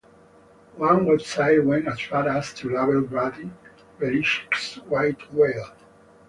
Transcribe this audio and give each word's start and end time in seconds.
One 0.77 1.05
website 1.05 1.63
went 1.63 1.87
as 1.87 2.01
far 2.01 2.27
as 2.27 2.55
to 2.55 2.69
label 2.75 3.01
Brady 3.01 3.51
Belichick's 3.99 4.77
white 4.87 5.31
whale. 5.31 5.75